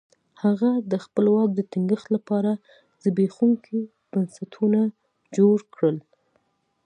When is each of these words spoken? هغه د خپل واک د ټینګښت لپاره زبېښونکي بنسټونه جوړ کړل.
هغه 0.43 0.71
د 0.91 0.93
خپل 1.05 1.25
واک 1.35 1.49
د 1.55 1.59
ټینګښت 1.71 2.07
لپاره 2.15 2.51
زبېښونکي 3.03 3.79
بنسټونه 4.11 4.81
جوړ 5.37 5.57
کړل. 5.75 5.97